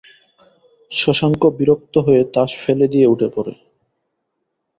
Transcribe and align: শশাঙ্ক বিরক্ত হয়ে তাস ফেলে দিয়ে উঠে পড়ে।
শশাঙ্ক 0.91 1.41
বিরক্ত 1.57 1.93
হয়ে 1.97 2.21
তাস 2.33 2.51
ফেলে 2.63 2.85
দিয়ে 2.87 3.07
উঠে 3.07 3.27
পড়ে। 3.35 3.53